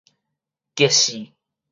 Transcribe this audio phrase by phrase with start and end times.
[0.73, 1.27] 激死